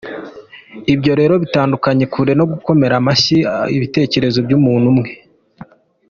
[0.93, 3.37] Ibyo rero bitandukanye kure no gukomera amashyi
[3.77, 5.09] ibitekerezo by’umuntu umwe.